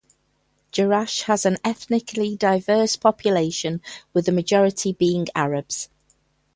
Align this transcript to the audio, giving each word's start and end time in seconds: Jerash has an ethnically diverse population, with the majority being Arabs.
Jerash 0.71 1.21
has 1.25 1.45
an 1.45 1.57
ethnically 1.63 2.35
diverse 2.35 2.95
population, 2.95 3.83
with 4.13 4.25
the 4.25 4.31
majority 4.31 4.93
being 4.93 5.27
Arabs. 5.35 5.89